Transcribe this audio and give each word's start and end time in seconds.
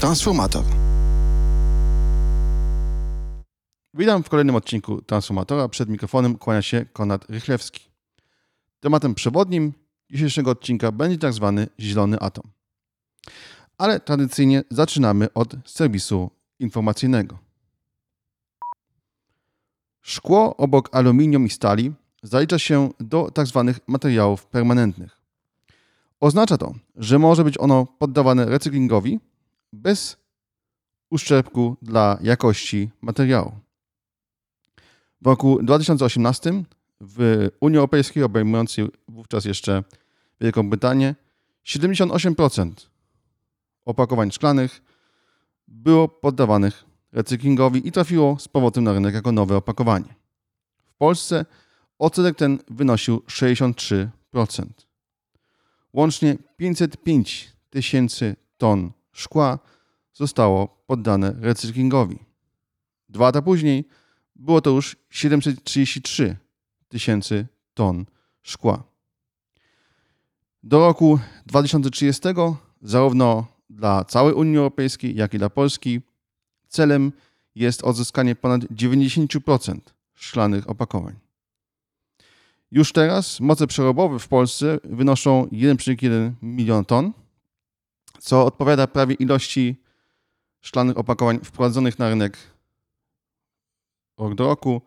Transformator. 0.00 0.64
Witam 3.94 4.22
w 4.22 4.28
kolejnym 4.28 4.56
odcinku 4.56 5.02
Transformatora. 5.02 5.68
Przed 5.68 5.88
mikrofonem 5.88 6.38
kłania 6.38 6.62
się 6.62 6.86
Konrad 6.92 7.30
Rychlewski. 7.30 7.80
Tematem 8.80 9.14
przewodnim 9.14 9.72
dzisiejszego 10.10 10.50
odcinka 10.50 10.92
będzie 10.92 11.18
tak 11.18 11.32
zwany 11.32 11.66
zielony 11.80 12.18
atom. 12.18 12.44
Ale 13.78 14.00
tradycyjnie 14.00 14.64
zaczynamy 14.70 15.32
od 15.32 15.54
serwisu 15.64 16.30
informacyjnego. 16.58 17.38
Szkło 20.00 20.56
obok 20.56 20.88
aluminium 20.92 21.46
i 21.46 21.50
stali 21.50 21.92
zalicza 22.22 22.58
się 22.58 22.90
do 23.00 23.30
tzw. 23.34 23.74
materiałów 23.86 24.46
permanentnych. 24.46 25.17
Oznacza 26.20 26.58
to, 26.58 26.74
że 26.96 27.18
może 27.18 27.44
być 27.44 27.58
ono 27.58 27.86
poddawane 27.86 28.44
recyklingowi 28.44 29.20
bez 29.72 30.16
uszczerbku 31.10 31.76
dla 31.82 32.18
jakości 32.22 32.90
materiału. 33.00 33.52
W 35.20 35.26
roku 35.26 35.58
2018 35.62 36.64
w 37.00 37.48
Unii 37.60 37.78
Europejskiej, 37.78 38.22
obejmującej 38.22 38.88
wówczas 39.08 39.44
jeszcze 39.44 39.84
Wielką 40.40 40.70
Brytanię, 40.70 41.14
78% 41.66 42.72
opakowań 43.84 44.30
szklanych 44.30 44.82
było 45.68 46.08
poddawanych 46.08 46.84
recyklingowi 47.12 47.88
i 47.88 47.92
trafiło 47.92 48.38
z 48.38 48.48
powrotem 48.48 48.84
na 48.84 48.92
rynek 48.92 49.14
jako 49.14 49.32
nowe 49.32 49.56
opakowanie. 49.56 50.14
W 50.86 50.94
Polsce 50.94 51.46
odsetek 51.98 52.36
ten 52.36 52.58
wynosił 52.70 53.18
63%. 53.18 54.08
Łącznie 55.92 56.36
505 56.56 57.52
tysięcy 57.70 58.36
ton 58.56 58.90
szkła 59.12 59.58
zostało 60.12 60.82
poddane 60.86 61.34
recyklingowi. 61.40 62.18
Dwa 63.08 63.24
lata 63.24 63.42
później 63.42 63.84
było 64.36 64.60
to 64.60 64.70
już 64.70 64.96
733 65.10 66.36
tysięcy 66.88 67.46
ton 67.74 68.04
szkła. 68.42 68.82
Do 70.62 70.78
roku 70.78 71.18
2030 71.46 72.22
zarówno 72.82 73.46
dla 73.70 74.04
całej 74.04 74.34
Unii 74.34 74.56
Europejskiej, 74.56 75.16
jak 75.16 75.34
i 75.34 75.38
dla 75.38 75.50
Polski 75.50 76.00
celem 76.68 77.12
jest 77.54 77.84
odzyskanie 77.84 78.34
ponad 78.34 78.62
90% 78.62 79.78
szklanych 80.14 80.70
opakowań. 80.70 81.27
Już 82.70 82.92
teraz 82.92 83.40
moce 83.40 83.66
przerobowe 83.66 84.18
w 84.18 84.28
Polsce 84.28 84.78
wynoszą 84.84 85.44
1,1 85.44 86.32
milion 86.42 86.84
ton, 86.84 87.12
co 88.18 88.44
odpowiada 88.46 88.86
prawie 88.86 89.14
ilości 89.14 89.76
szklanych 90.60 90.98
opakowań 90.98 91.40
wprowadzonych 91.44 91.98
na 91.98 92.08
rynek 92.08 92.38
rok 94.18 94.34
do 94.34 94.44
roku, 94.44 94.82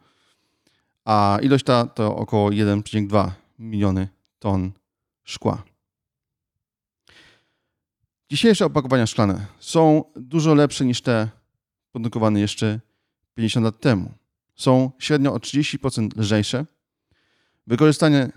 a 1.06 1.40
ilość 1.42 1.66
ta 1.66 1.86
to 1.86 2.16
około 2.16 2.50
1,2 2.50 3.32
miliony 3.60 4.08
ton 4.40 4.72
szkła. 5.24 5.64
Dzisiejsze 8.30 8.66
opakowania 8.66 9.08
szklane 9.08 9.46
są 9.60 10.04
dużo 10.16 10.54
lepsze 10.54 10.86
niż 10.86 11.02
te 11.02 11.30
produkowane 11.92 12.40
jeszcze 12.40 12.80
50 13.34 13.64
lat 13.64 13.80
temu. 13.80 14.12
Są 14.56 14.92
średnio 15.00 15.34
o 15.34 15.38
30% 15.38 16.18
lżejsze. 16.18 16.66
Wykorzystanie 17.68 18.32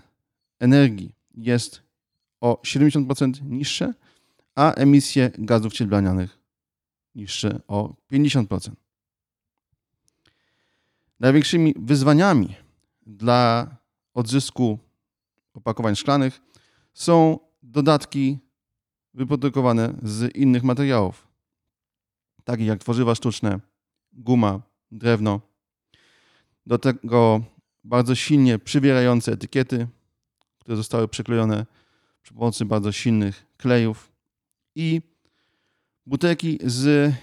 energii 0.59 1.15
jest 1.37 1.81
o 2.41 2.61
70% 2.63 3.41
niższe, 3.41 3.93
a 4.55 4.73
emisje 4.73 5.31
gazów 5.37 5.73
cieplarnianych 5.73 6.39
niższe 7.15 7.59
o 7.67 7.95
50%. 8.11 8.71
Największymi 11.19 11.73
wyzwaniami 11.79 12.55
dla 13.05 13.75
odzysku 14.13 14.79
opakowań 15.53 15.95
szklanych 15.95 16.41
są 16.93 17.39
dodatki 17.63 18.37
wyprodukowane 19.13 19.93
z 20.03 20.35
innych 20.35 20.63
materiałów, 20.63 21.27
takich 22.43 22.67
jak 22.67 22.79
tworzywa 22.79 23.15
sztuczne, 23.15 23.59
guma, 24.13 24.61
drewno. 24.91 25.41
Do 26.65 26.77
tego 26.77 27.41
bardzo 27.85 28.15
silnie 28.15 28.59
przywierające 28.59 29.31
etykiety, 29.31 29.87
które 30.59 30.77
zostały 30.77 31.07
przyklejone 31.07 31.65
przy 32.21 32.33
pomocy 32.33 32.65
bardzo 32.65 32.91
silnych 32.91 33.45
klejów 33.57 34.11
i 34.75 35.01
butelki 36.05 36.59
z 36.63 37.13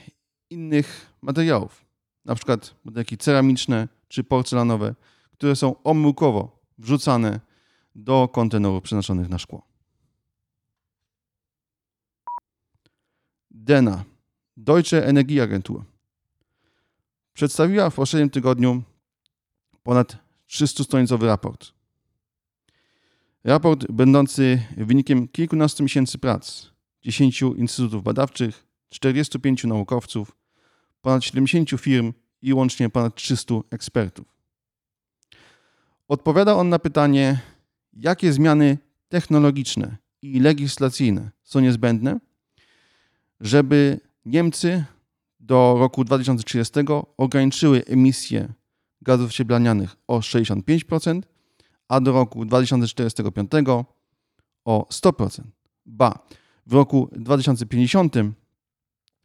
innych 0.51 1.07
materiałów, 1.23 1.85
na 2.25 2.35
przykład 2.35 2.75
butelki 2.85 3.19
ceramiczne 3.19 3.89
czy 4.09 4.25
porcelanowe, 4.25 4.95
które 5.33 5.57
są 5.57 5.83
omyłkowo 5.83 6.61
wrzucane 6.79 7.41
do 7.95 8.29
kontenerów 8.29 8.83
przeznaczonych 8.83 9.29
na 9.29 9.39
szkło. 9.39 9.67
DENA, 13.51 14.05
Deutsche 14.57 15.07
Energieagentur, 15.07 15.85
przedstawiła 17.33 17.91
w 17.91 17.95
poprzednim 17.95 18.31
tygodniu 18.31 18.83
ponad 19.83 20.17
300-stronicowy 20.53 21.27
raport. 21.27 21.73
Raport 23.45 23.87
będący 23.93 24.63
wynikiem 24.77 25.29
kilkunastu 25.29 25.83
miesięcy 25.83 26.19
prac 26.19 26.67
10 27.03 27.43
instytutów 27.43 28.03
badawczych, 28.03 28.67
45 28.89 29.65
naukowców, 29.65 30.37
ponad 31.01 31.25
70 31.25 31.71
firm 31.81 32.13
i 32.43 32.55
łącznie 32.55 32.91
ponad 32.91 33.15
300 33.15 33.55
ekspertów. 33.71 34.27
Odpowiada 36.09 36.55
on 36.55 36.69
na 36.69 36.79
pytanie, 36.79 37.41
jakie 37.93 38.33
zmiany 38.33 38.79
technologiczne 39.09 39.97
i 40.23 40.41
legislacyjne 40.41 41.31
są 41.43 41.61
niezbędne, 41.61 42.21
żeby 43.41 44.01
Niemcy 44.25 44.85
do 45.41 45.77
roku 45.79 46.05
2030 46.05 46.73
ograniczyły 47.17 47.85
emisję 47.85 48.53
gazów 49.03 49.33
cieplarnianych 49.33 49.97
o 50.09 50.19
65%, 50.19 51.23
a 51.89 52.01
do 52.01 52.13
roku 52.13 52.45
2045 52.45 53.51
o 54.65 54.87
100%. 54.91 55.43
Ba, 55.87 56.19
w 56.67 56.73
roku 56.73 57.09
2050 57.13 58.15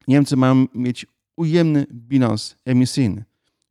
Niemcy 0.08 0.38
mają 0.38 0.66
mieć 0.74 1.06
ujemny 1.36 1.86
bilans 1.92 2.56
emisyjny, 2.66 3.24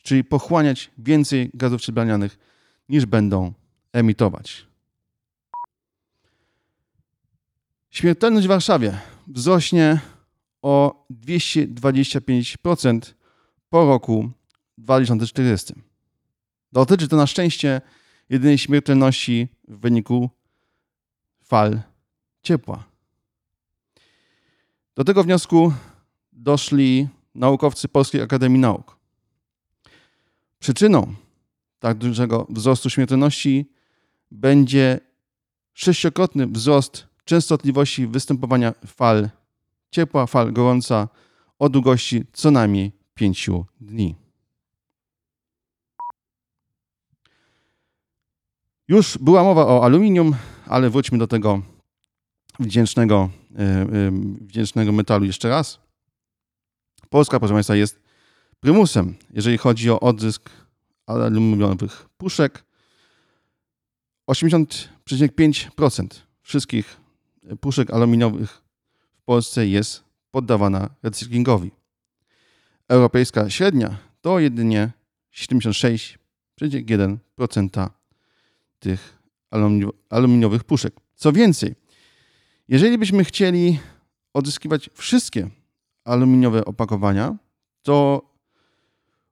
czyli 0.02 0.24
pochłaniać 0.24 0.90
więcej 0.98 1.50
gazów 1.54 1.80
cieplarnianych 1.80 2.38
niż 2.88 3.06
będą 3.06 3.52
emitować. 3.92 4.66
Śmiertelność 7.90 8.46
w 8.46 8.48
Warszawie 8.48 8.98
wzrośnie 9.26 10.00
o 10.62 11.06
225% 11.10 13.00
po 13.70 13.86
roku 13.86 14.30
2040. 14.78 15.85
Dotyczy 16.72 17.08
to 17.08 17.16
na 17.16 17.26
szczęście 17.26 17.80
jedynej 18.28 18.58
śmiertelności 18.58 19.48
w 19.68 19.78
wyniku 19.78 20.30
fal 21.42 21.80
ciepła. 22.42 22.84
Do 24.94 25.04
tego 25.04 25.24
wniosku 25.24 25.72
doszli 26.32 27.08
naukowcy 27.34 27.88
Polskiej 27.88 28.22
Akademii 28.22 28.60
Nauk. 28.60 28.96
Przyczyną 30.58 31.14
tak 31.78 31.98
dużego 31.98 32.46
wzrostu 32.50 32.90
śmiertelności 32.90 33.70
będzie 34.30 35.00
sześciokrotny 35.74 36.46
wzrost 36.46 37.06
częstotliwości 37.24 38.06
występowania 38.06 38.74
fal 38.86 39.30
ciepła, 39.90 40.26
fal 40.26 40.52
gorąca 40.52 41.08
o 41.58 41.68
długości 41.68 42.24
co 42.32 42.50
najmniej 42.50 42.92
5 43.14 43.50
dni. 43.80 44.25
Już 48.88 49.18
była 49.18 49.42
mowa 49.42 49.66
o 49.66 49.84
aluminium, 49.84 50.36
ale 50.66 50.90
wróćmy 50.90 51.18
do 51.18 51.26
tego 51.26 51.62
wdzięcznego, 52.60 53.30
e, 53.58 53.62
e, 53.62 53.86
wdzięcznego 54.40 54.92
metalu 54.92 55.24
jeszcze 55.24 55.48
raz. 55.48 55.78
Polska, 57.10 57.38
proszę 57.38 57.54
Państwa, 57.54 57.76
jest 57.76 58.00
prymusem, 58.60 59.14
jeżeli 59.30 59.58
chodzi 59.58 59.90
o 59.90 60.00
odzysk 60.00 60.50
aluminiowych 61.06 62.06
puszek. 62.16 62.64
80,5% 64.30 66.06
wszystkich 66.42 66.96
puszek 67.60 67.90
aluminiowych 67.90 68.62
w 69.18 69.22
Polsce 69.22 69.66
jest 69.66 70.04
poddawana 70.30 70.90
recyklingowi. 71.02 71.70
Europejska 72.88 73.50
średnia 73.50 73.96
to 74.20 74.38
jedynie 74.38 74.90
76,1% 75.34 77.88
tych 78.86 79.22
aluminiowych 80.10 80.64
puszek. 80.64 80.94
Co 81.14 81.32
więcej, 81.32 81.74
jeżeli 82.68 82.98
byśmy 82.98 83.24
chcieli 83.24 83.78
odzyskiwać 84.34 84.90
wszystkie 84.94 85.50
aluminiowe 86.04 86.64
opakowania, 86.64 87.36
to 87.82 88.22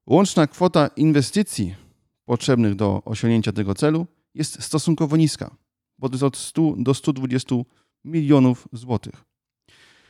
łączna 0.07 0.47
kwota 0.47 0.87
inwestycji 0.97 1.75
potrzebnych 2.25 2.75
do 2.75 3.03
osiągnięcia 3.05 3.53
tego 3.53 3.75
celu 3.75 4.07
jest 4.35 4.63
stosunkowo 4.63 5.17
niska, 5.17 5.57
bo 5.99 6.09
to 6.09 6.15
jest 6.15 6.23
od 6.23 6.37
100 6.37 6.75
do 6.77 6.95
120 6.95 7.57
milionów 8.05 8.69
złotych. 8.73 9.25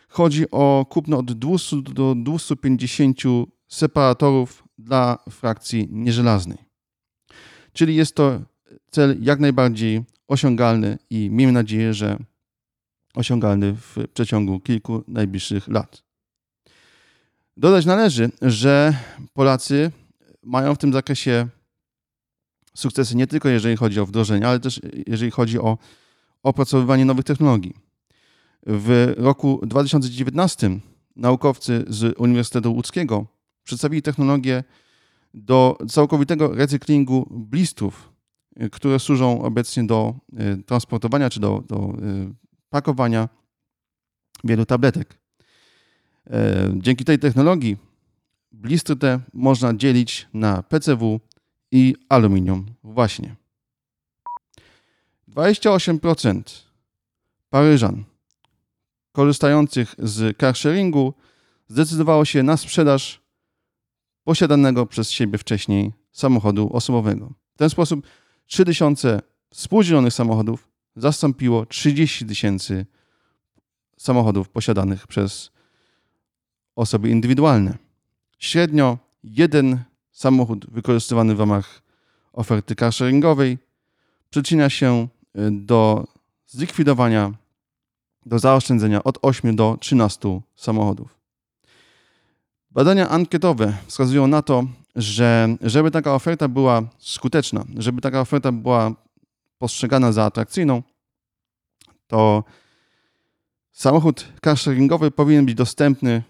Chodzi 0.09 0.51
o 0.51 0.87
kupno 0.91 1.19
od 1.19 1.33
200 1.33 1.83
do 1.83 2.15
250 2.15 3.19
separatorów 3.69 4.65
dla 4.79 5.19
frakcji 5.31 5.89
nieżelaznej. 5.91 6.59
Czyli 7.73 7.97
jest 7.97 8.15
to 8.15 8.41
cel 8.91 9.17
jak 9.21 9.41
najbardziej 9.41 10.05
osiągalny 10.29 10.99
i 11.11 11.31
miejmy 11.31 11.53
nadzieję, 11.53 11.95
że 11.95 12.17
osiągalny 13.15 13.75
w 13.75 13.97
przeciągu 14.15 14.61
kilku 14.61 15.05
najbliższych 15.09 15.69
lat. 15.69 16.03
Dodać 17.57 17.87
należy, 17.87 18.31
że 18.43 18.97
Polacy 19.33 19.91
mają 20.43 20.75
w 20.75 20.79
tym 20.79 20.93
zakresie 20.93 21.49
sukcesy 22.75 23.17
nie 23.17 23.27
tylko 23.27 23.49
jeżeli 23.49 23.77
chodzi 23.77 24.01
o 24.01 24.07
wdrożenie, 24.07 24.49
ale 24.49 24.61
też 24.61 24.81
jeżeli 25.07 25.31
chodzi 25.31 25.59
o 25.59 25.79
opracowywanie 26.43 27.05
nowych 27.05 27.25
technologii. 27.25 27.75
W 28.67 29.15
roku 29.17 29.61
2019 29.67 30.79
naukowcy 31.17 31.85
z 31.89 32.19
Uniwersytetu 32.19 32.75
Łódzkiego 32.75 33.27
przedstawili 33.65 34.03
technologię 34.03 34.65
do 35.35 35.79
całkowitego 35.89 36.55
recyklingu 36.55 37.29
blistów, 37.31 38.14
które 38.73 38.99
służą 38.99 39.43
obecnie 39.43 39.85
do 39.85 40.15
e, 40.37 40.57
transportowania 40.57 41.31
czy 41.31 41.41
do, 41.41 41.63
do 41.69 41.77
e, 41.77 41.93
pakowania 42.71 43.29
wielu 44.45 44.67
tabletek. 44.67 45.19
E, 46.31 46.71
dzięki 46.77 47.05
tej 47.05 47.19
technologii 47.19 47.77
blistry 48.53 48.97
te 48.97 49.21
można 49.33 49.75
dzielić 49.75 50.29
na 50.35 50.63
PCW 50.63 51.21
i 51.71 51.95
aluminium. 52.09 52.67
Właśnie. 52.85 53.37
28% 55.29 56.43
Paryżan 57.51 58.05
korzystających 59.13 59.95
z 59.99 60.37
carsharingu 60.37 61.15
zdecydowało 61.69 62.25
się 62.25 62.43
na 62.43 62.57
sprzedaż 62.57 63.21
posiadanego 64.25 64.87
przez 64.87 65.11
siebie 65.11 65.39
wcześniej 65.39 65.93
samochodu 66.13 66.71
osobowego. 66.73 67.33
W 67.55 67.59
ten 67.59 67.71
sposób 67.71 68.07
3000 68.47 69.23
współdzielonych 69.51 70.15
samochodów 70.15 70.69
zastąpiło 70.97 71.67
30 71.67 72.27
tysięcy 72.27 72.87
samochodów 73.97 74.49
posiadanych 74.49 75.07
przez 75.07 75.51
osoby 76.77 77.11
indywidualne. 77.11 77.79
Średnio 78.39 78.99
jeden 79.25 79.79
samochód 80.13 80.67
wykorzystywany 80.71 81.35
w 81.35 81.41
ramach 81.41 81.83
oferty 82.33 82.75
carsharingowej 82.75 83.59
przyczynia 84.31 84.71
się 84.71 85.09
y, 85.37 85.51
do 85.51 86.07
zlikwidowania, 86.47 87.33
do 88.27 88.39
zaoszczędzenia 88.39 89.05
od 89.05 89.19
8 89.23 89.57
do 89.57 89.77
13 89.81 90.41
samochodów. 90.57 91.19
Badania 92.71 93.09
ankietowe 93.09 93.77
wskazują 93.87 94.27
na 94.27 94.43
to, 94.43 94.65
że 94.97 95.57
żeby 95.61 95.91
taka 95.91 96.15
oferta 96.15 96.49
była 96.49 96.83
skuteczna, 96.99 97.65
żeby 97.79 98.01
taka 98.01 98.21
oferta 98.21 98.53
była 98.53 98.95
postrzegana 99.59 100.13
za 100.13 100.25
atrakcyjną, 100.25 100.83
to 102.07 102.45
samochód 103.73 104.29
carsharingowy 104.45 105.11
powinien 105.11 105.47
być 105.47 105.55
dostępny 105.55 106.23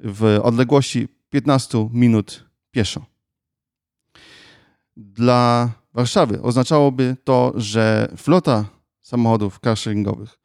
w 0.00 0.40
odległości 0.42 1.08
15 1.30 1.88
minut 1.92 2.44
pieszo. 2.70 3.04
Dla 4.96 5.70
Warszawy 5.94 6.42
oznaczałoby 6.42 7.16
to, 7.24 7.52
że 7.56 8.12
flota 8.16 8.64
samochodów 9.00 9.60
carsharingowych 9.60 10.38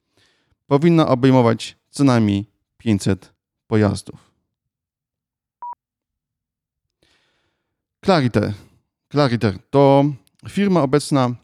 powinna 0.67 1.07
obejmować 1.07 1.77
co 1.89 2.03
najmniej 2.03 2.45
500 2.77 3.33
pojazdów. 3.67 4.32
Clariter. 8.03 8.53
Clariter 9.11 9.59
to 9.69 10.05
firma 10.49 10.81
obecna 10.81 11.35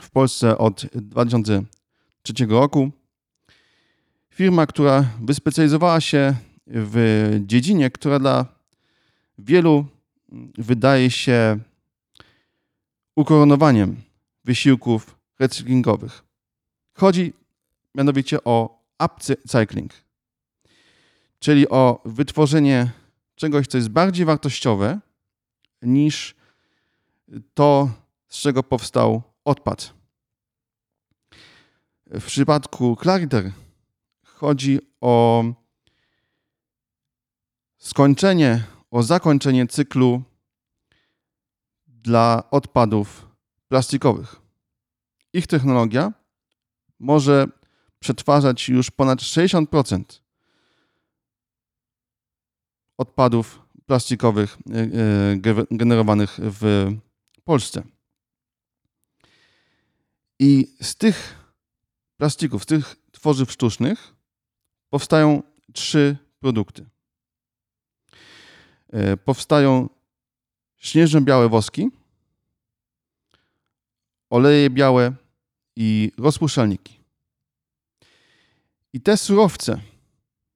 w 0.00 0.10
Polsce 0.10 0.58
od 0.58 0.86
2003 0.94 2.46
roku. 2.48 2.90
Firma, 4.30 4.66
która 4.66 5.04
wyspecjalizowała 5.20 6.00
się 6.00 6.34
w 6.66 7.30
dziedzinie, 7.46 7.90
która 7.90 8.18
dla 8.18 8.46
wielu 9.38 9.86
wydaje 10.58 11.10
się 11.10 11.58
ukoronowaniem 13.16 13.96
wysiłków 14.44 15.16
recyklingowych. 15.38 16.24
Chodzi 16.94 17.32
mianowicie 17.94 18.44
o 18.44 18.82
upcycling, 19.04 19.92
czyli 21.38 21.68
o 21.68 22.02
wytworzenie 22.04 22.90
czegoś, 23.34 23.66
co 23.66 23.78
jest 23.78 23.88
bardziej 23.88 24.26
wartościowe 24.26 25.00
niż 25.82 26.34
to, 27.54 27.90
z 28.28 28.38
czego 28.38 28.62
powstał 28.62 29.22
odpad. 29.44 29.94
W 32.06 32.24
przypadku 32.24 32.96
Clariter 33.02 33.52
chodzi 34.24 34.78
o 35.00 35.44
skończenie, 37.78 38.64
o 38.90 39.02
zakończenie 39.02 39.66
cyklu 39.66 40.22
dla 41.86 42.50
odpadów 42.50 43.28
plastikowych. 43.68 44.36
Ich 45.32 45.46
technologia 45.46 46.12
może 46.98 47.46
przetwarzać 47.98 48.68
już 48.68 48.90
ponad 48.90 49.18
60% 49.18 50.04
odpadów 52.98 53.61
plastikowych 53.86 54.58
e, 54.70 54.80
e, 54.80 55.66
generowanych 55.70 56.38
w 56.42 56.90
Polsce. 57.44 57.82
I 60.38 60.76
z 60.80 60.96
tych 60.96 61.34
plastików, 62.16 62.62
z 62.62 62.66
tych 62.66 62.96
tworzyw 63.12 63.52
sztucznych 63.52 64.14
powstają 64.90 65.42
trzy 65.72 66.16
produkty. 66.40 66.86
E, 68.92 69.16
powstają 69.16 69.88
śnieżno-białe 70.78 71.48
woski, 71.48 71.90
oleje 74.30 74.70
białe 74.70 75.12
i 75.76 76.12
rozpuszczalniki. 76.18 77.00
I 78.92 79.00
te 79.00 79.16
surowce 79.16 79.80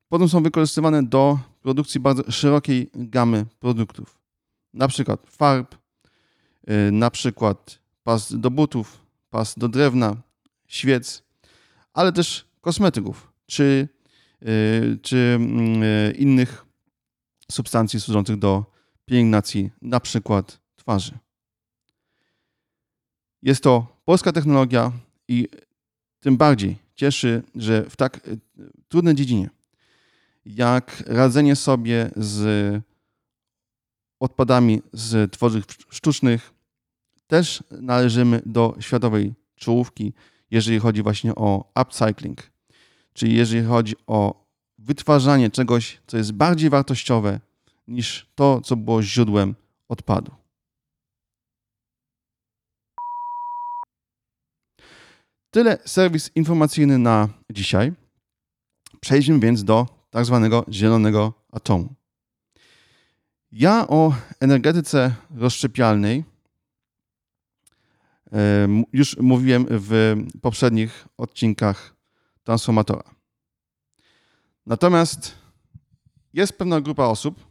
potem 0.08 0.28
są 0.28 0.42
wykorzystywane 0.42 1.02
do 1.02 1.38
produkcji 1.66 2.00
bardzo 2.00 2.32
szerokiej 2.32 2.90
gamy 2.94 3.46
produktów. 3.60 4.18
Na 4.74 4.88
przykład 4.88 5.20
farb, 5.30 5.74
y, 5.74 6.92
na 6.92 7.10
przykład 7.10 7.78
pas 8.04 8.34
do 8.34 8.50
butów, 8.50 9.06
pas 9.30 9.54
do 9.58 9.68
drewna, 9.68 10.16
świec, 10.66 11.22
ale 11.92 12.12
też 12.12 12.44
kosmetyków 12.60 13.32
czy, 13.46 13.88
y, 14.42 14.98
czy 15.02 15.16
mm, 15.16 15.82
y, 15.82 16.14
innych 16.18 16.66
substancji 17.52 18.00
służących 18.00 18.36
do 18.36 18.64
pielęgnacji, 19.04 19.70
na 19.82 20.00
przykład 20.00 20.60
twarzy. 20.76 21.18
Jest 23.42 23.62
to 23.62 23.96
polska 24.04 24.32
technologia 24.32 24.92
i 25.28 25.48
tym 26.20 26.36
bardziej 26.36 26.76
cieszy, 26.94 27.42
że 27.54 27.90
w 27.90 27.96
tak 27.96 28.20
trudnej 28.88 29.14
dziedzinie 29.14 29.55
jak 30.46 31.02
radzenie 31.06 31.56
sobie 31.56 32.10
z 32.16 32.82
odpadami 34.20 34.82
z 34.92 35.32
tworzyw 35.32 35.64
sztucznych, 35.90 36.54
też 37.26 37.64
należymy 37.70 38.42
do 38.46 38.76
światowej 38.80 39.34
czołówki, 39.54 40.12
jeżeli 40.50 40.78
chodzi 40.78 41.02
właśnie 41.02 41.34
o 41.34 41.72
upcycling, 41.82 42.50
czyli 43.12 43.36
jeżeli 43.36 43.66
chodzi 43.66 43.94
o 44.06 44.46
wytwarzanie 44.78 45.50
czegoś, 45.50 46.00
co 46.06 46.16
jest 46.16 46.32
bardziej 46.32 46.70
wartościowe 46.70 47.40
niż 47.88 48.26
to, 48.34 48.60
co 48.60 48.76
było 48.76 49.02
źródłem 49.02 49.54
odpadu. 49.88 50.32
Tyle 55.50 55.78
serwis 55.84 56.30
informacyjny 56.34 56.98
na 56.98 57.28
dzisiaj. 57.50 57.92
Przejdźmy 59.00 59.40
więc 59.40 59.64
do 59.64 59.95
tak 60.16 60.24
zwanego 60.24 60.64
zielonego 60.70 61.32
atomu. 61.52 61.94
Ja 63.52 63.88
o 63.88 64.14
energetyce 64.40 65.14
rozszczepialnej 65.34 66.24
już 68.92 69.16
mówiłem 69.16 69.66
w 69.70 70.16
poprzednich 70.42 71.08
odcinkach 71.16 71.96
Transformatora. 72.44 73.02
Natomiast 74.66 75.34
jest 76.32 76.58
pewna 76.58 76.80
grupa 76.80 77.04
osób, 77.04 77.46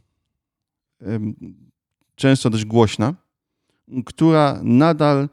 często 2.14 2.50
dość 2.50 2.64
głośna, 2.64 3.14
która 4.06 4.60
nadal 4.62 5.28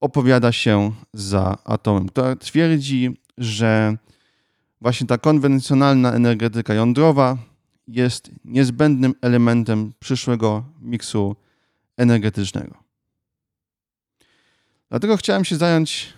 opowiada 0.00 0.52
się 0.52 0.92
za 1.12 1.58
atomem, 1.64 2.08
która 2.08 2.36
twierdzi, 2.36 3.20
że 3.38 3.96
właśnie 4.82 5.06
ta 5.06 5.18
konwencjonalna 5.18 6.12
energetyka 6.12 6.74
jądrowa 6.74 7.38
jest 7.88 8.30
niezbędnym 8.44 9.14
elementem 9.20 9.92
przyszłego 10.00 10.64
miksu 10.80 11.36
energetycznego. 11.96 12.74
Dlatego 14.90 15.16
chciałem 15.16 15.44
się 15.44 15.56
zająć 15.56 16.12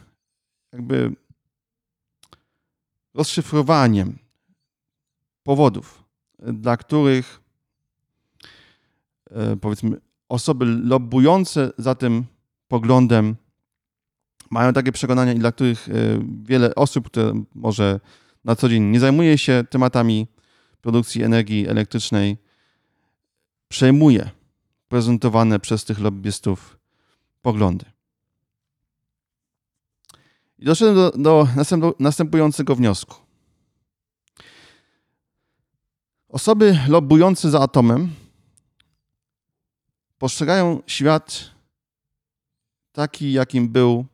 jakby 0.73 1.13
rozszyfrowaniem 3.15 4.19
powodów, 5.43 6.05
dla 6.39 6.77
których 6.77 7.41
e, 9.31 9.57
powiedzmy 9.57 10.01
osoby 10.29 10.65
lobbujące 10.65 11.73
za 11.79 11.95
tym 11.95 12.25
poglądem 12.69 13.37
mają 14.51 14.73
takie 14.73 14.93
przekonania 14.93 15.33
i 15.33 15.39
dla 15.39 15.53
których 15.53 15.89
e, 15.89 15.93
wiele 16.43 16.75
osób, 16.75 17.07
które 17.07 17.45
może 17.55 18.01
na 18.45 18.57
co 18.57 18.69
dzień 18.69 18.83
nie 18.83 19.01
zajmuje 19.01 19.39
się 19.39 19.65
tematami 19.71 20.27
produkcji 20.81 21.23
energii 21.23 21.69
elektrycznej, 21.69 22.37
przejmuje 23.69 24.31
prezentowane 24.89 25.61
przez 25.61 25.85
tych 25.85 26.01
lobbystów 26.01 26.79
poglądy. 27.43 27.85
I 30.59 30.65
doszedłem 30.65 30.95
do, 30.97 31.13
do 31.19 31.49
następującego 31.99 32.77
wniosku. 32.77 33.17
Osoby 36.29 36.79
lobbujące 36.89 37.51
za 37.51 37.61
atomem 37.61 38.11
postrzegają 40.19 40.83
świat 40.87 41.51
taki, 42.93 43.33
jakim 43.33 43.69
był 43.69 44.07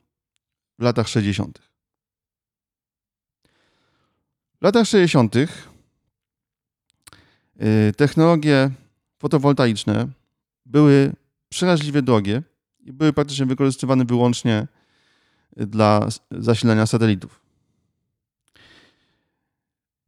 w 0.78 0.82
latach 0.82 1.08
60. 1.08 1.69
W 4.60 4.64
latach 4.64 4.86
60. 4.86 5.36
Y, 5.36 5.48
technologie 7.96 8.70
fotowoltaiczne 9.18 10.08
były 10.66 11.12
przeraźliwie 11.48 12.02
drogie 12.02 12.42
i 12.80 12.92
były 12.92 13.12
praktycznie 13.12 13.46
wykorzystywane 13.46 14.04
wyłącznie 14.04 14.66
dla 15.56 16.08
zasilania 16.30 16.86
satelitów. 16.86 17.40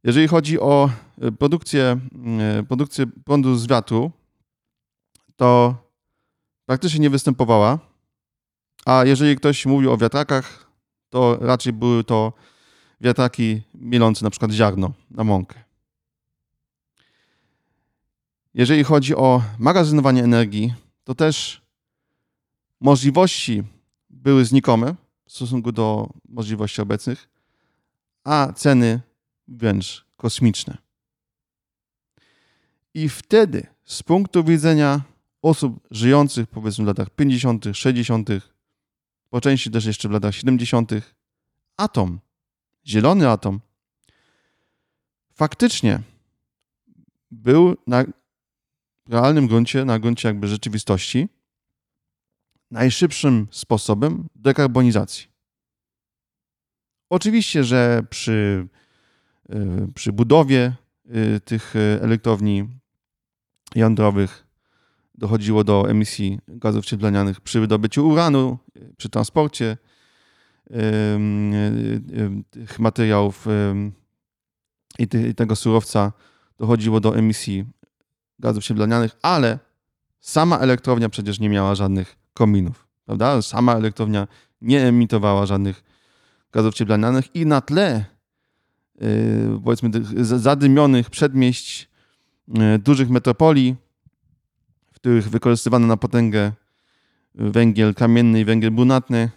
Jeżeli 0.03 0.27
chodzi 0.27 0.59
o 0.59 0.89
e, 1.21 1.31
produkcję, 1.31 1.99
e, 2.39 2.63
produkcję 2.63 3.05
prądu 3.25 3.55
z 3.55 3.67
wiatru, 3.67 4.11
to 5.35 5.75
praktycznie 6.65 6.99
nie 6.99 7.09
występowała. 7.09 7.79
A 8.85 9.05
jeżeli 9.05 9.35
ktoś 9.35 9.65
mówił 9.65 9.91
o 9.91 9.97
wiatrakach, 9.97 10.67
to 11.09 11.37
raczej 11.41 11.73
były 11.73 12.03
to 12.03 12.33
wiatraki 13.03 13.61
mielące 13.73 14.25
na 14.25 14.29
przykład 14.29 14.51
ziarno 14.51 14.93
na 15.11 15.23
mąkę. 15.23 15.63
Jeżeli 18.53 18.83
chodzi 18.83 19.15
o 19.15 19.41
magazynowanie 19.59 20.23
energii, 20.23 20.73
to 21.03 21.15
też 21.15 21.61
możliwości 22.79 23.63
były 24.09 24.45
znikome 24.45 24.95
w 25.25 25.31
stosunku 25.31 25.71
do 25.71 26.09
możliwości 26.29 26.81
obecnych, 26.81 27.29
a 28.23 28.53
ceny 28.55 29.01
wręcz 29.47 30.05
kosmiczne. 30.17 30.77
I 32.93 33.09
wtedy, 33.09 33.67
z 33.83 34.03
punktu 34.03 34.43
widzenia 34.43 35.01
osób 35.41 35.87
żyjących 35.91 36.47
powiedzmy 36.49 36.83
w 36.83 36.87
latach 36.87 37.09
50., 37.09 37.65
60., 37.73 38.29
po 39.29 39.41
części 39.41 39.71
też 39.71 39.85
jeszcze 39.85 40.09
w 40.09 40.11
latach 40.11 40.35
70., 40.35 40.91
atom, 41.77 42.19
zielony 42.87 43.29
atom, 43.29 43.59
faktycznie 45.33 45.99
był 47.31 47.75
na 47.87 48.03
realnym 49.09 49.47
gruncie, 49.47 49.85
na 49.85 49.99
gruncie 49.99 50.27
jakby 50.27 50.47
rzeczywistości, 50.47 51.29
najszybszym 52.71 53.47
sposobem 53.51 54.27
dekarbonizacji. 54.35 55.27
Oczywiście, 57.09 57.63
że 57.63 58.03
przy 58.09 58.67
Y, 59.49 59.87
przy 59.95 60.13
budowie 60.13 60.73
y, 61.35 61.39
tych 61.39 61.75
y, 61.75 61.99
elektrowni 62.01 62.67
jądrowych 63.75 64.47
dochodziło 65.15 65.63
do 65.63 65.89
emisji 65.89 66.39
gazów 66.47 66.85
cieplarnianych 66.85 67.41
przy 67.41 67.59
wydobyciu 67.59 68.07
uranu, 68.07 68.57
przy 68.97 69.09
transporcie 69.09 69.77
tych 72.49 72.79
materiałów 72.79 73.45
i 74.99 75.07
tego 75.35 75.55
surowca 75.55 76.11
dochodziło 76.57 76.99
do 76.99 77.17
emisji 77.17 77.65
gazów 78.39 78.63
cieplarnianych, 78.63 79.17
ale 79.21 79.59
sama 80.19 80.59
elektrownia 80.59 81.09
przecież 81.09 81.39
nie 81.39 81.49
miała 81.49 81.75
żadnych 81.75 82.15
kominów, 82.33 82.87
prawda? 83.05 83.41
Sama 83.41 83.75
elektrownia 83.75 84.27
nie 84.61 84.85
emitowała 84.85 85.45
żadnych 85.45 85.83
gazów 86.51 86.73
cieplarnianych 86.73 87.35
i 87.35 87.45
na 87.45 87.61
tle 87.61 88.05
Y, 89.01 89.59
powiedzmy 89.63 89.89
zadymionych 90.21 91.09
przedmieść 91.09 91.89
y, 92.75 92.79
dużych 92.79 93.09
metropolii, 93.09 93.75
w 94.91 94.95
których 94.95 95.29
wykorzystywano 95.29 95.87
na 95.87 95.97
potęgę 95.97 96.51
węgiel 97.35 97.93
kamienny 97.93 98.39
i 98.39 98.45
węgiel 98.45 98.71
brunatny. 98.71 99.29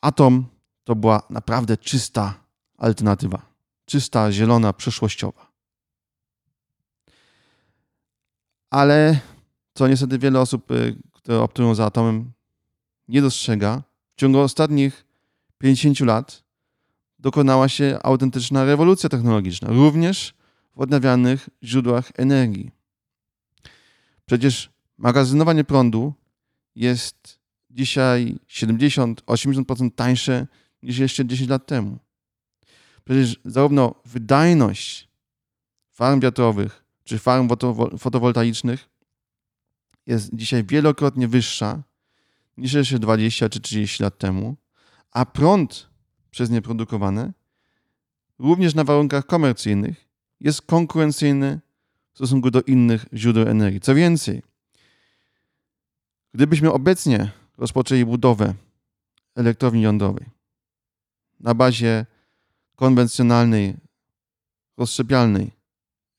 Atom 0.00 0.46
to 0.84 0.94
była 0.94 1.22
naprawdę 1.30 1.76
czysta 1.76 2.44
alternatywa. 2.78 3.42
Czysta, 3.84 4.32
zielona, 4.32 4.72
przyszłościowa. 4.72 5.52
Ale 8.70 9.20
co 9.74 9.88
niestety 9.88 10.18
wiele 10.18 10.40
osób, 10.40 10.70
y, 10.70 10.96
które 11.12 11.40
optują 11.40 11.74
za 11.74 11.86
atomem, 11.86 12.32
nie 13.08 13.22
dostrzega, 13.22 13.82
w 14.16 14.20
ciągu 14.20 14.38
ostatnich 14.38 15.06
50 15.58 16.00
lat 16.00 16.44
dokonała 17.18 17.68
się 17.68 17.98
autentyczna 18.02 18.64
rewolucja 18.64 19.08
technologiczna, 19.08 19.68
również 19.68 20.34
w 20.76 20.80
odnawialnych 20.80 21.48
źródłach 21.62 22.12
energii. 22.16 22.70
Przecież 24.26 24.70
magazynowanie 24.98 25.64
prądu 25.64 26.14
jest 26.74 27.37
dzisiaj 27.70 28.38
70-80% 28.48 29.90
tańsze 29.94 30.46
niż 30.82 30.98
jeszcze 30.98 31.26
10 31.26 31.50
lat 31.50 31.66
temu. 31.66 31.98
Przecież 33.04 33.40
zarówno 33.44 33.94
wydajność 34.04 35.08
farm 35.90 36.20
wiatrowych 36.20 36.84
czy 37.04 37.18
farm 37.18 37.48
fotowoltaicznych 37.98 38.88
jest 40.06 40.30
dzisiaj 40.32 40.64
wielokrotnie 40.64 41.28
wyższa 41.28 41.82
niż 42.56 42.72
jeszcze 42.72 42.98
20 42.98 43.48
czy 43.48 43.60
30 43.60 44.02
lat 44.02 44.18
temu, 44.18 44.56
a 45.10 45.26
prąd 45.26 45.90
przez 46.30 46.50
nie 46.50 46.62
produkowane, 46.62 47.32
również 48.38 48.74
na 48.74 48.84
warunkach 48.84 49.26
komercyjnych, 49.26 50.08
jest 50.40 50.62
konkurencyjny 50.62 51.60
w 52.12 52.16
stosunku 52.16 52.50
do 52.50 52.62
innych 52.62 53.06
źródeł 53.14 53.48
energii. 53.48 53.80
Co 53.80 53.94
więcej, 53.94 54.42
gdybyśmy 56.34 56.72
obecnie 56.72 57.30
rozpoczęli 57.58 58.04
budowę 58.04 58.54
elektrowni 59.34 59.82
jądrowej 59.82 60.26
na 61.40 61.54
bazie 61.54 62.06
konwencjonalnej, 62.76 63.74
rozszczepialnej 64.76 65.50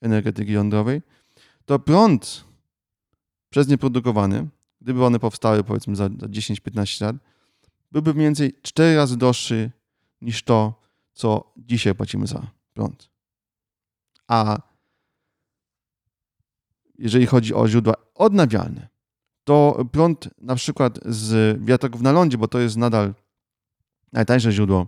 energetyki 0.02 0.52
jądrowej, 0.52 1.02
to 1.66 1.80
prąd 1.80 2.46
przez 3.50 3.68
nie 3.68 3.78
produkowany, 3.78 4.48
gdyby 4.82 5.06
one 5.06 5.20
powstały 5.20 5.64
powiedzmy 5.64 5.96
za 5.96 6.08
10-15 6.08 7.02
lat, 7.02 7.16
byłby 7.92 8.14
mniej 8.14 8.28
więcej 8.28 8.60
4 8.62 8.96
razy 8.96 9.18
droższy 9.18 9.72
niż 10.22 10.44
to, 10.44 10.82
co 11.14 11.54
dzisiaj 11.58 11.96
płacimy 11.96 12.28
za 12.28 12.52
prąd. 12.74 13.10
A 14.28 14.62
jeżeli 16.98 17.26
chodzi 17.26 17.54
o 17.54 17.68
źródła 17.68 17.94
odnawialne, 18.16 18.89
to 19.50 19.86
prąd 19.92 20.30
na 20.42 20.56
przykład 20.56 21.00
z 21.06 21.58
wiatraków 21.64 22.02
na 22.02 22.12
lądzie, 22.12 22.38
bo 22.38 22.48
to 22.48 22.60
jest 22.60 22.78
nadal 22.78 23.14
najtańsze 24.14 24.52
źródło 24.52 24.88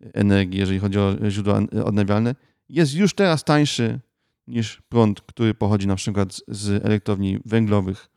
energii, 0.00 0.60
jeżeli 0.60 0.78
chodzi 0.78 0.98
o 0.98 1.30
źródła 1.30 1.60
odnawialne, 1.84 2.34
jest 2.68 2.94
już 2.94 3.14
teraz 3.14 3.44
tańszy 3.44 4.00
niż 4.46 4.82
prąd, 4.88 5.20
który 5.20 5.54
pochodzi 5.54 5.86
na 5.86 5.96
przykład 5.96 6.40
z 6.48 6.84
elektrowni 6.84 7.38
węglowych, 7.44 8.08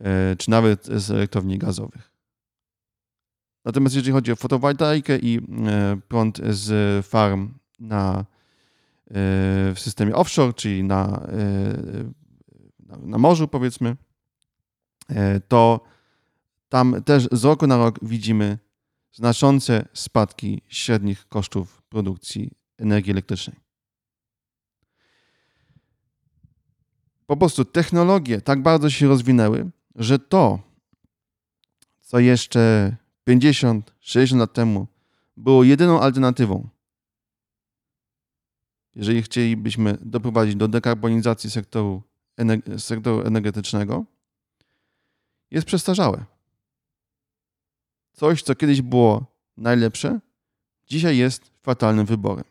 e, 0.00 0.36
czy 0.36 0.50
nawet 0.50 0.86
z 0.86 1.10
elektrowni 1.10 1.58
gazowych. 1.58 2.12
Natomiast 3.64 3.94
jeżeli 3.94 4.12
chodzi 4.12 4.32
o 4.32 4.36
fotowoltaikę 4.36 5.18
i 5.18 5.38
e, 5.38 6.00
prąd 6.08 6.40
z 6.50 7.06
farm 7.06 7.54
na 7.78 8.24
w 9.74 9.76
systemie 9.76 10.14
offshore, 10.14 10.52
czyli 10.52 10.84
na, 10.84 11.26
na 13.02 13.18
morzu, 13.18 13.48
powiedzmy, 13.48 13.96
to 15.48 15.80
tam 16.68 17.02
też 17.02 17.28
z 17.32 17.44
roku 17.44 17.66
na 17.66 17.76
rok 17.76 17.98
widzimy 18.02 18.58
znaczące 19.12 19.88
spadki 19.92 20.62
średnich 20.68 21.28
kosztów 21.28 21.82
produkcji 21.88 22.50
energii 22.78 23.12
elektrycznej. 23.12 23.56
Po 27.26 27.36
prostu 27.36 27.64
technologie 27.64 28.40
tak 28.40 28.62
bardzo 28.62 28.90
się 28.90 29.08
rozwinęły, 29.08 29.70
że 29.94 30.18
to, 30.18 30.58
co 32.00 32.18
jeszcze 32.18 32.96
50-60 33.28 34.36
lat 34.36 34.52
temu 34.52 34.86
było 35.36 35.64
jedyną 35.64 36.00
alternatywą, 36.00 36.68
jeżeli 38.94 39.22
chcielibyśmy 39.22 39.98
doprowadzić 40.00 40.56
do 40.56 40.68
dekarbonizacji 40.68 41.50
sektoru, 41.50 42.02
sektoru 42.78 43.26
energetycznego, 43.26 44.04
jest 45.52 45.66
przestarzałe. 45.66 46.24
Coś, 48.12 48.42
co 48.42 48.54
kiedyś 48.54 48.82
było 48.82 49.26
najlepsze, 49.56 50.20
dzisiaj 50.86 51.16
jest 51.16 51.50
fatalnym 51.62 52.06
wyborem. 52.06 52.44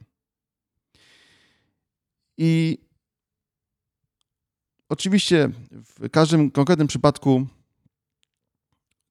I 2.37 2.77
oczywiście 4.89 5.49
w 5.71 6.09
każdym 6.09 6.51
konkretnym 6.51 6.87
przypadku 6.87 7.47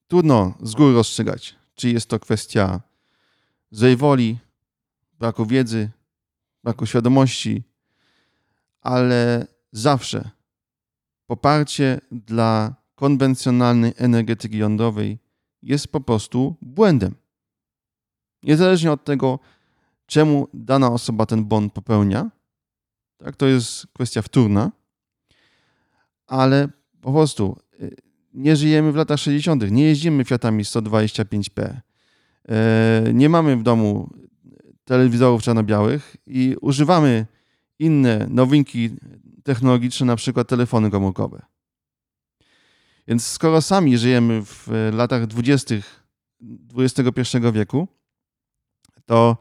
trudno 0.09 0.55
z 0.63 0.75
góry 0.75 0.95
rozstrzygać, 0.95 1.57
czy 1.75 1.91
jest 1.91 2.09
to 2.09 2.19
kwestia 2.19 2.81
złej 3.71 3.97
woli, 3.97 4.39
braku 5.19 5.47
wiedzy, 5.47 5.91
braku 6.65 6.87
świadomości, 6.87 7.63
ale 8.81 9.47
zawsze 9.73 10.31
poparcie 11.27 12.01
dla 12.11 12.80
konwencjonalnej 13.01 13.93
energetyki 13.97 14.59
jądrowej 14.59 15.19
jest 15.63 15.89
po 15.89 16.01
prostu 16.01 16.57
błędem. 16.63 17.15
Niezależnie 18.43 18.93
od 18.93 19.05
tego, 19.05 19.39
czemu 20.07 20.49
dana 20.55 20.93
osoba 20.93 21.27
ten 21.27 21.45
błąd 21.45 21.73
popełnia, 21.73 22.31
tak, 23.19 23.37
to 23.37 23.47
jest 23.47 23.87
kwestia 23.93 24.23
wtórna, 24.23 24.73
ale 26.27 26.69
po 27.01 27.13
prostu 27.13 27.57
y, 27.83 27.97
nie 28.35 28.57
żyjemy 28.57 28.93
w 28.93 28.97
latach 28.97 29.19
60., 29.19 29.71
nie 29.71 29.85
jeździmy 29.85 30.25
Fiatami 30.25 30.65
125p, 30.65 31.81
e, 32.49 33.13
nie 33.15 33.29
mamy 33.29 33.57
w 33.57 33.63
domu 33.63 34.11
telewizorów 34.85 35.43
czarno-białych 35.43 36.17
i 36.27 36.57
używamy 36.61 37.27
inne 37.79 38.27
nowinki 38.31 38.91
technologiczne, 39.45 40.07
na 40.07 40.17
przykład 40.17 40.49
telefony 40.49 40.91
komórkowe. 40.91 41.43
Więc 43.11 43.27
skoro 43.27 43.63
sami 43.63 43.99
żyjemy 43.99 44.43
w 44.45 44.69
latach 44.93 45.27
20. 45.27 45.75
XXI 46.77 47.39
wieku, 47.53 47.89
to 49.07 49.37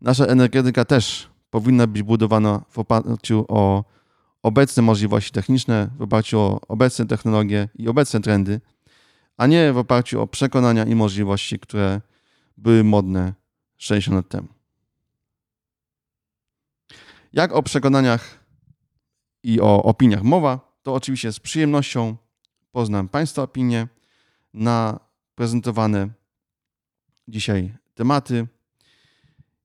nasza 0.00 0.24
energetyka 0.24 0.84
też 0.84 1.28
powinna 1.50 1.86
być 1.86 2.02
budowana 2.02 2.64
w 2.70 2.78
oparciu 2.78 3.44
o 3.48 3.84
obecne 4.42 4.82
możliwości 4.82 5.32
techniczne, 5.32 5.90
w 5.98 6.02
oparciu 6.02 6.40
o 6.40 6.60
obecne 6.68 7.06
technologie 7.06 7.68
i 7.74 7.88
obecne 7.88 8.20
trendy, 8.20 8.60
a 9.36 9.46
nie 9.46 9.72
w 9.72 9.78
oparciu 9.78 10.20
o 10.20 10.26
przekonania 10.26 10.84
i 10.84 10.94
możliwości, 10.94 11.58
które 11.58 12.00
były 12.56 12.84
modne 12.84 13.34
60 13.76 14.16
lat 14.16 14.28
temu. 14.28 14.48
Jak 17.32 17.52
o 17.52 17.62
przekonaniach 17.62 18.44
i 19.42 19.60
o 19.60 19.82
opiniach 19.82 20.22
mowa, 20.22 20.78
to 20.82 20.94
oczywiście 20.94 21.32
z 21.32 21.40
przyjemnością 21.40 22.16
poznam 22.76 23.08
Państwa 23.08 23.42
opinie 23.42 23.88
na 24.54 25.00
prezentowane 25.34 26.08
dzisiaj 27.28 27.74
tematy. 27.94 28.46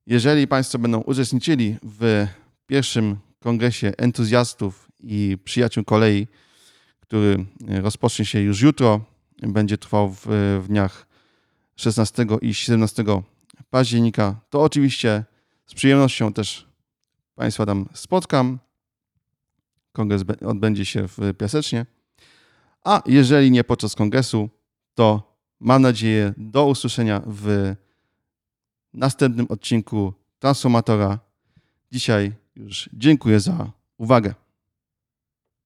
Jeżeli 0.05 0.47
Państwo 0.47 0.79
będą 0.79 0.99
uczestniczyli 0.99 1.77
w 1.83 2.27
pierwszym 2.67 3.17
kongresie 3.39 3.91
entuzjastów 3.97 4.91
i 4.99 5.37
przyjaciół 5.43 5.83
kolei, 5.83 6.27
który 6.99 7.45
rozpocznie 7.81 8.25
się 8.25 8.39
już 8.39 8.61
jutro, 8.61 9.01
będzie 9.41 9.77
trwał 9.77 10.09
w, 10.09 10.25
w 10.63 10.65
dniach 10.67 11.07
16 11.75 12.25
i 12.41 12.53
17 12.53 13.03
października, 13.69 14.41
to 14.49 14.61
oczywiście 14.61 15.23
z 15.65 15.73
przyjemnością 15.73 16.33
też 16.33 16.67
Państwa 17.35 17.65
tam 17.65 17.89
spotkam. 17.93 18.59
Kongres 19.91 20.23
odbędzie 20.45 20.85
się 20.85 21.07
w 21.07 21.17
Piasecznie. 21.37 21.85
A 22.83 23.01
jeżeli 23.05 23.51
nie 23.51 23.63
podczas 23.63 23.95
kongresu, 23.95 24.49
to 24.95 25.35
mam 25.59 25.81
nadzieję 25.81 26.33
do 26.37 26.65
usłyszenia 26.65 27.21
w 27.27 27.75
następnym 28.93 29.47
odcinku 29.49 30.13
Transformatora. 30.39 31.19
Dzisiaj 31.91 32.31
już 32.55 32.89
dziękuję 32.93 33.39
za 33.39 33.71
uwagę. 33.97 34.33